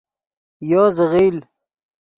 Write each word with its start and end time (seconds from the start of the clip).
یو 0.69 0.85
زیغیل 0.97 1.37